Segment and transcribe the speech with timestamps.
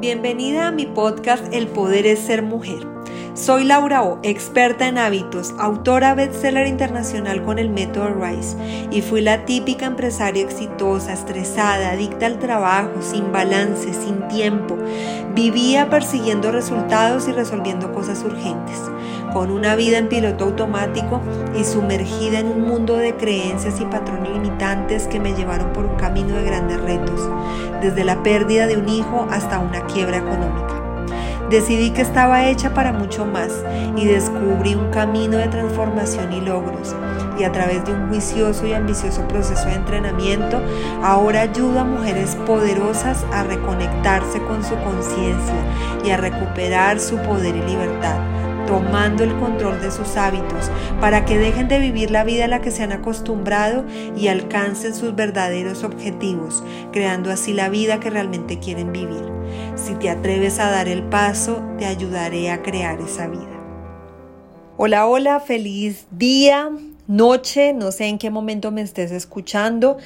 [0.00, 2.86] Bienvenida a mi podcast El Poder es Ser Mujer.
[3.34, 8.56] Soy Laura O, experta en hábitos, autora bestseller internacional con el método RISE
[8.92, 14.76] y fui la típica empresaria exitosa, estresada, adicta al trabajo, sin balance, sin tiempo.
[15.34, 18.80] Vivía persiguiendo resultados y resolviendo cosas urgentes
[19.32, 21.20] con una vida en piloto automático
[21.54, 25.96] y sumergida en un mundo de creencias y patrones limitantes que me llevaron por un
[25.96, 27.28] camino de grandes retos,
[27.80, 30.78] desde la pérdida de un hijo hasta una quiebra económica.
[31.50, 33.50] Decidí que estaba hecha para mucho más
[33.96, 36.94] y descubrí un camino de transformación y logros.
[37.38, 40.60] Y a través de un juicioso y ambicioso proceso de entrenamiento,
[41.02, 45.54] ahora ayudo a mujeres poderosas a reconectarse con su conciencia
[46.04, 48.18] y a recuperar su poder y libertad
[48.68, 52.60] tomando el control de sus hábitos para que dejen de vivir la vida a la
[52.60, 58.58] que se han acostumbrado y alcancen sus verdaderos objetivos, creando así la vida que realmente
[58.58, 59.24] quieren vivir.
[59.74, 63.48] Si te atreves a dar el paso, te ayudaré a crear esa vida.
[64.76, 66.70] Hola, hola, feliz día
[67.08, 69.96] noche, no sé en qué momento me estés escuchando,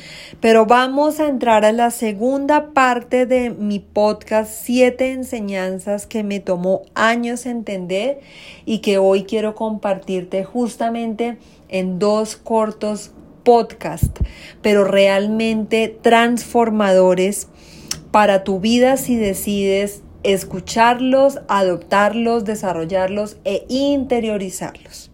[0.41, 6.41] pero vamos a entrar a la segunda parte de mi podcast, siete enseñanzas que me
[6.41, 8.21] tomó años entender
[8.65, 11.37] y que hoy quiero compartirte justamente
[11.69, 13.11] en dos cortos
[13.43, 14.21] podcasts,
[14.63, 17.49] pero realmente transformadores
[18.13, 25.12] para tu vida si decides escucharlos, adoptarlos, desarrollarlos e interiorizarlos.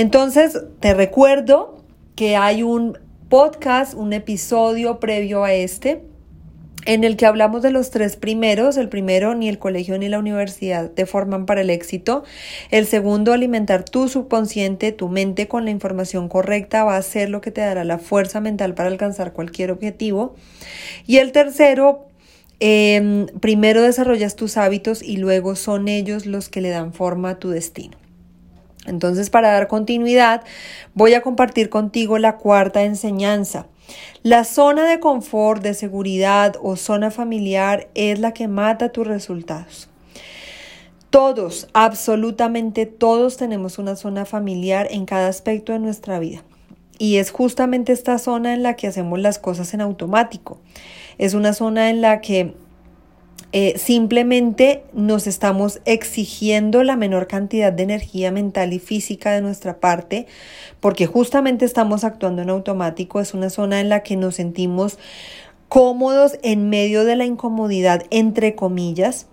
[0.00, 1.84] Entonces, te recuerdo
[2.16, 2.98] que hay un
[3.28, 6.00] podcast, un episodio previo a este,
[6.86, 8.78] en el que hablamos de los tres primeros.
[8.78, 12.24] El primero, ni el colegio ni la universidad te forman para el éxito.
[12.70, 17.42] El segundo, alimentar tu subconsciente, tu mente con la información correcta va a ser lo
[17.42, 20.34] que te dará la fuerza mental para alcanzar cualquier objetivo.
[21.06, 22.06] Y el tercero,
[22.58, 27.38] em, primero desarrollas tus hábitos y luego son ellos los que le dan forma a
[27.38, 27.99] tu destino.
[28.86, 30.42] Entonces, para dar continuidad,
[30.94, 33.66] voy a compartir contigo la cuarta enseñanza.
[34.22, 39.88] La zona de confort, de seguridad o zona familiar es la que mata tus resultados.
[41.10, 46.44] Todos, absolutamente todos tenemos una zona familiar en cada aspecto de nuestra vida.
[46.98, 50.60] Y es justamente esta zona en la que hacemos las cosas en automático.
[51.18, 52.54] Es una zona en la que
[53.52, 59.80] eh, simplemente nos estamos exigiendo la menor cantidad de energía mental y física de nuestra
[59.80, 60.26] parte,
[60.78, 63.20] porque justamente estamos actuando en automático.
[63.20, 64.98] Es una zona en la que nos sentimos
[65.68, 69.26] cómodos en medio de la incomodidad, entre comillas,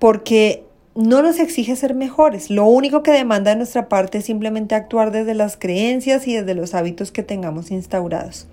[0.00, 2.50] porque no nos exige ser mejores.
[2.50, 6.54] Lo único que demanda de nuestra parte es simplemente actuar desde las creencias y desde
[6.54, 8.46] los hábitos que tengamos instaurados.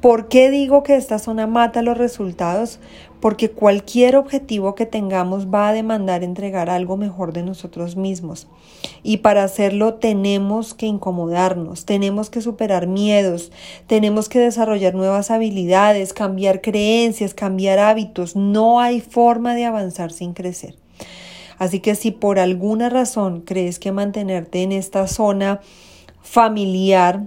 [0.00, 2.80] ¿Por qué digo que esta zona mata los resultados?
[3.22, 8.48] Porque cualquier objetivo que tengamos va a demandar entregar algo mejor de nosotros mismos.
[9.04, 13.52] Y para hacerlo tenemos que incomodarnos, tenemos que superar miedos,
[13.86, 18.34] tenemos que desarrollar nuevas habilidades, cambiar creencias, cambiar hábitos.
[18.34, 20.74] No hay forma de avanzar sin crecer.
[21.58, 25.60] Así que si por alguna razón crees que mantenerte en esta zona
[26.22, 27.22] familiar,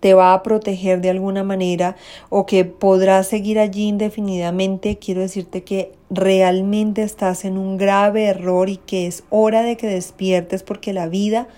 [0.00, 1.96] te va a proteger de alguna manera
[2.28, 8.68] o que podrás seguir allí indefinidamente, quiero decirte que realmente estás en un grave error
[8.68, 11.48] y que es hora de que despiertes porque la vida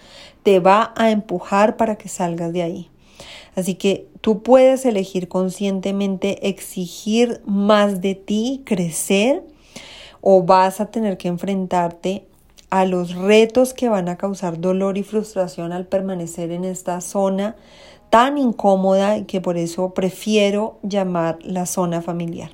[0.43, 2.91] te va a empujar para que salgas de ahí.
[3.55, 9.43] Así que tú puedes elegir conscientemente exigir más de ti, crecer,
[10.21, 12.25] o vas a tener que enfrentarte
[12.71, 17.57] a los retos que van a causar dolor y frustración al permanecer en esta zona
[18.11, 22.51] tan incómoda que por eso prefiero llamar la zona familiar.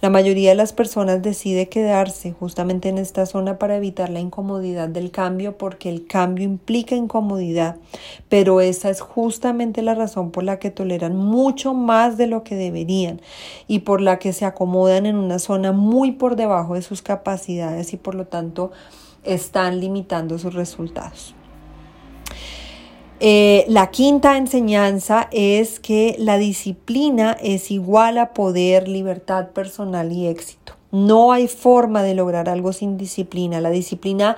[0.00, 4.88] La mayoría de las personas decide quedarse justamente en esta zona para evitar la incomodidad
[4.88, 7.76] del cambio porque el cambio implica incomodidad,
[8.30, 12.56] pero esa es justamente la razón por la que toleran mucho más de lo que
[12.56, 13.20] deberían
[13.68, 17.92] y por la que se acomodan en una zona muy por debajo de sus capacidades
[17.92, 18.70] y por lo tanto
[19.22, 21.34] están limitando sus resultados.
[23.22, 30.26] Eh, la quinta enseñanza es que la disciplina es igual a poder, libertad personal y
[30.26, 30.76] éxito.
[30.90, 33.60] No hay forma de lograr algo sin disciplina.
[33.60, 34.36] La disciplina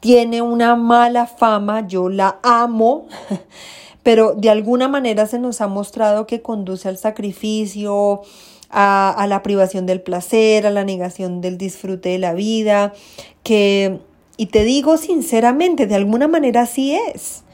[0.00, 3.06] tiene una mala fama, yo la amo,
[4.02, 8.22] pero de alguna manera se nos ha mostrado que conduce al sacrificio,
[8.70, 12.94] a, a la privación del placer, a la negación del disfrute de la vida,
[13.42, 14.00] que,
[14.38, 17.44] y te digo sinceramente, de alguna manera sí es.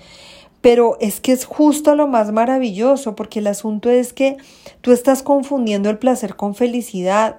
[0.60, 4.36] Pero es que es justo lo más maravilloso, porque el asunto es que
[4.80, 7.36] tú estás confundiendo el placer con felicidad.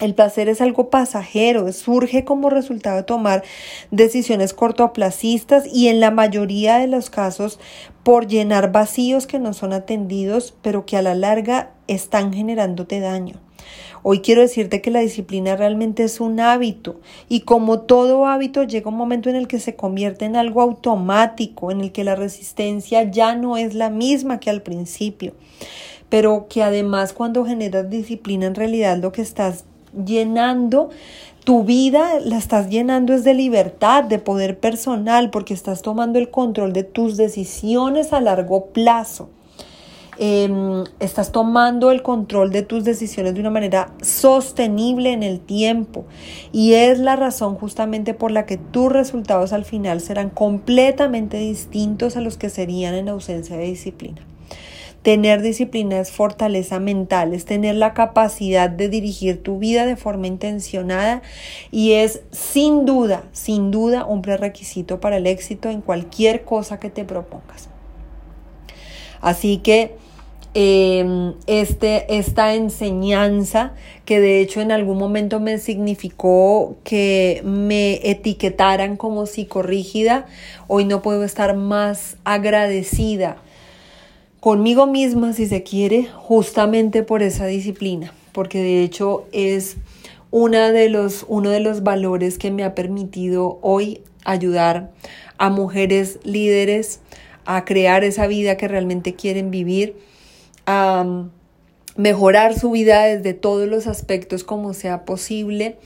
[0.00, 3.42] El placer es algo pasajero, surge como resultado de tomar
[3.90, 7.58] decisiones cortoplacistas y en la mayoría de los casos
[8.04, 13.47] por llenar vacíos que no son atendidos, pero que a la larga están generándote daño.
[14.02, 18.90] Hoy quiero decirte que la disciplina realmente es un hábito y como todo hábito llega
[18.90, 23.02] un momento en el que se convierte en algo automático, en el que la resistencia
[23.02, 25.34] ya no es la misma que al principio,
[26.08, 29.64] pero que además cuando generas disciplina en realidad lo que estás
[30.04, 30.90] llenando
[31.48, 36.30] tu vida la estás llenando es de libertad, de poder personal, porque estás tomando el
[36.30, 39.30] control de tus decisiones a largo plazo.
[40.20, 46.06] Em, estás tomando el control de tus decisiones de una manera sostenible en el tiempo.
[46.50, 52.16] Y es la razón justamente por la que tus resultados al final serán completamente distintos
[52.16, 54.20] a los que serían en ausencia de disciplina.
[55.02, 60.26] Tener disciplina es fortaleza mental, es tener la capacidad de dirigir tu vida de forma
[60.26, 61.22] intencionada
[61.70, 66.90] y es sin duda, sin duda un prerequisito para el éxito en cualquier cosa que
[66.90, 67.68] te propongas.
[69.20, 69.96] Así que
[70.60, 73.74] em, este, esta enseñanza
[74.04, 80.26] que de hecho en algún momento me significó que me etiquetaran como psicorrígida,
[80.66, 83.36] hoy no puedo estar más agradecida
[84.40, 89.76] conmigo misma, si se quiere, justamente por esa disciplina, porque de hecho es
[90.32, 94.90] una de los, uno de los valores que me ha permitido hoy ayudar
[95.38, 96.98] a mujeres líderes
[97.44, 99.94] a crear esa vida que realmente quieren vivir,
[100.68, 101.30] a um,
[101.96, 105.78] mejorar su vida desde todos los aspectos como sea posible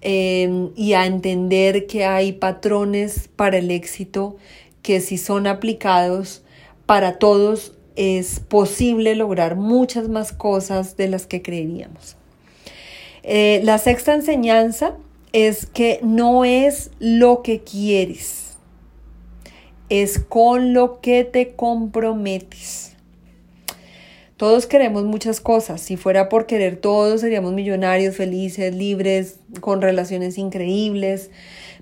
[0.00, 4.36] em, y a entender que hay patrones para el éxito
[4.82, 6.42] que si son aplicados
[6.84, 12.16] para todos es posible lograr muchas más cosas de las que creeríamos.
[13.22, 14.96] Eh, la sexta enseñanza
[15.32, 18.56] es que no es lo que quieres,
[19.88, 22.93] es con lo que te comprometes.
[24.44, 25.80] Todos queremos muchas cosas.
[25.80, 31.30] Si fuera por querer todos, seríamos millonarios, felices, libres, con relaciones increíbles,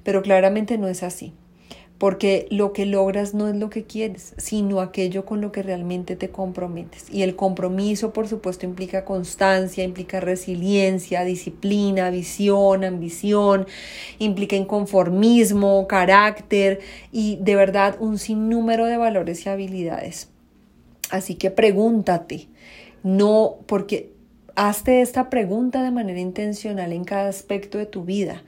[0.04, 1.32] pero claramente no es así
[1.98, 6.14] porque lo que logras no es lo que quieres, sino aquello con lo que realmente
[6.14, 7.06] te comprometes.
[7.12, 13.66] Y el compromiso, por supuesto, implica constancia, implica resiliencia, disciplina, visión, ambición,
[14.18, 16.80] implica inconformismo, carácter
[17.12, 20.31] y de verdad un sinnúmero de valores y habilidades.
[21.12, 22.48] Así que pregúntate,
[23.02, 24.14] no porque
[24.56, 28.42] hazte esta pregunta de manera intencional en cada aspecto de tu vida.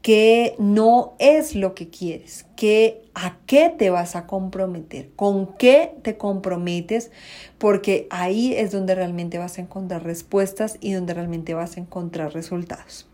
[0.00, 5.92] Qué no es lo que quieres, qué, a qué te vas a comprometer, con qué
[6.02, 7.10] te comprometes,
[7.58, 12.32] porque ahí es donde realmente vas a encontrar respuestas y donde realmente vas a encontrar
[12.32, 13.06] resultados.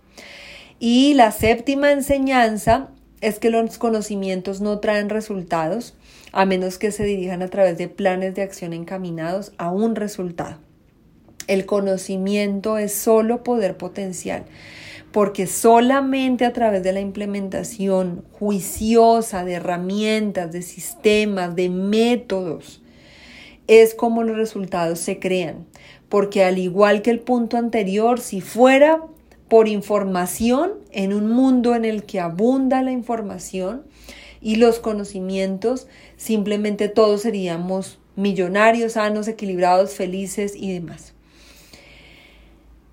[0.79, 2.91] Y la séptima enseñanza
[3.21, 5.95] es que los conocimientos no traen resultados
[6.33, 10.59] a menos que se dirijan a través de planes de acción encaminados a un resultado.
[11.47, 14.45] El conocimiento es solo poder potencial
[15.13, 22.83] porque solamente a través de la implementación juiciosa de herramientas, de sistemas, de métodos,
[23.67, 25.67] es como los resultados se crean.
[26.09, 29.03] Porque al igual que el punto anterior, si fuera
[29.49, 33.83] por información, en un mundo en el que abunda la información
[34.43, 41.15] y los conocimientos, simplemente todos seríamos millonarios, sanos, equilibrados, felices y demás.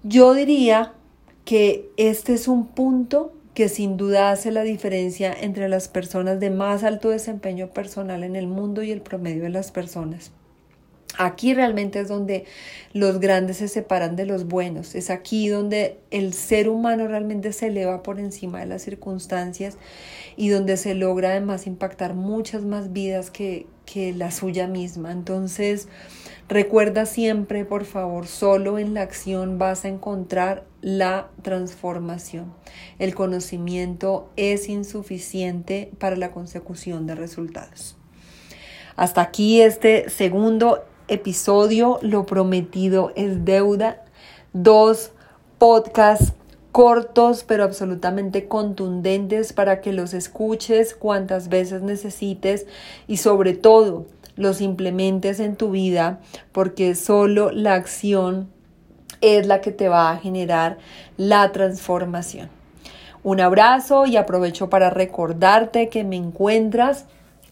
[0.04, 0.94] Yo diría
[1.44, 6.52] que este es un punto que sin duda hace la diferencia entre las personas de
[6.52, 10.32] más alto desempeño personal en el mundo y el promedio de las personas.
[11.18, 12.46] Aquí realmente es donde
[12.94, 14.96] los grandes se separan de los buenos.
[14.96, 19.78] Es aquí donde el ser humano realmente se eleva por encima de las circunstancias
[20.38, 25.12] y donde se logra además impactar muchas más vidas que, que la suya misma.
[25.12, 25.90] Entonces,
[26.50, 32.52] Recuerda siempre, por favor, solo en la acción vas a encontrar la transformación.
[32.98, 37.98] El conocimiento es insuficiente para la consecución de resultados.
[38.96, 42.00] Hasta aquí este segundo episodio.
[42.02, 44.04] Lo prometido es deuda.
[44.54, 45.12] Dos
[45.58, 46.34] podcasts
[46.72, 52.68] cortos pero absolutamente contundentes para que los escuches cuantas veces necesites
[53.08, 56.20] y sobre todo los implementes en tu vida,
[56.54, 58.50] porque solo la acción
[59.22, 60.78] es la que te va a generar
[61.18, 62.50] la transformación.
[63.22, 67.06] Un abrazo y aprovecho para recordarte que me encuentras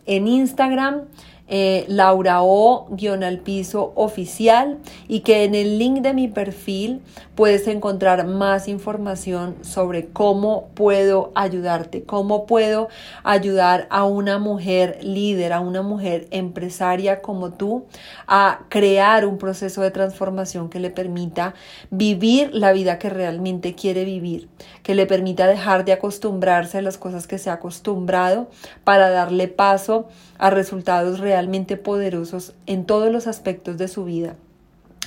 [0.05, 1.01] en Instagram
[1.47, 4.77] eh, Laura O guion al piso oficial
[5.07, 7.01] y que en el link de mi perfil
[7.35, 12.89] puedes encontrar más información sobre cómo puedo ayudarte, cómo puedo
[13.23, 17.85] ayudar a una mujer líder, a una mujer empresaria como tú
[18.27, 21.53] a crear un proceso de transformación que le permita
[21.89, 24.49] vivir la vida que realmente quiere vivir,
[24.83, 28.49] que le permita dejar de acostumbrarse a las cosas que se ha acostumbrado
[28.83, 30.07] para darle paso
[30.38, 34.36] a resultados realmente poderosos en todos los aspectos de su vida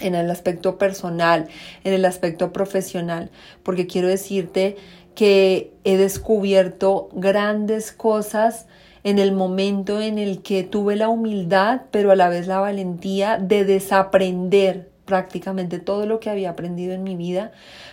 [0.01, 1.49] en el aspecto personal,
[1.85, 3.31] en el aspecto profesional,
[3.63, 4.77] porque quiero decirte
[5.15, 8.67] que he descubierto grandes cosas
[9.05, 13.39] en el momento en el que tuve la humildad, pero a la vez la valentía
[13.39, 17.51] de desaprender prácticamente todo lo que había aprendido en mi vida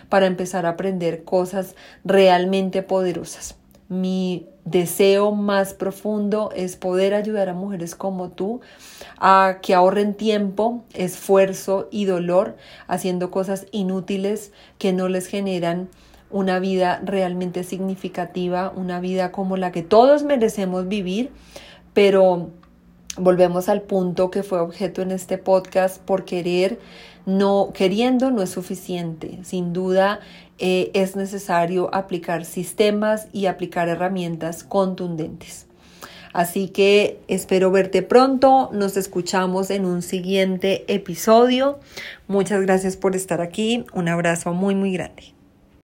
[0.08, 3.56] para empezar a aprender cosas realmente poderosas.
[3.88, 8.60] Mi deseo más profundo es poder ayudar a mujeres como tú
[9.18, 15.88] a que ahorren tiempo, esfuerzo y dolor haciendo cosas inútiles que no les generan
[16.30, 21.30] una vida realmente significativa, una vida como la que todos merecemos vivir,
[21.94, 22.50] pero
[23.16, 26.78] volvemos al punto que fue objeto en este podcast por querer
[27.28, 29.38] no queriendo no es suficiente.
[29.42, 30.20] Sin duda
[30.58, 35.66] eh, es necesario aplicar sistemas y aplicar herramientas contundentes.
[36.32, 38.70] Así que espero verte pronto.
[38.72, 41.78] Nos escuchamos en un siguiente episodio.
[42.28, 43.84] Muchas gracias por estar aquí.
[43.92, 45.37] Un abrazo muy muy grande